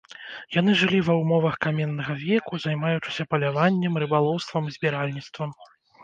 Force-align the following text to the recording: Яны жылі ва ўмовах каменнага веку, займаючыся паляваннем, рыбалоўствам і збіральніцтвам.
Яны 0.59 0.71
жылі 0.81 0.99
ва 1.09 1.13
ўмовах 1.17 1.57
каменнага 1.65 2.15
веку, 2.23 2.53
займаючыся 2.63 3.23
паляваннем, 3.33 3.99
рыбалоўствам 4.05 4.63
і 4.71 4.73
збіральніцтвам. 4.79 5.53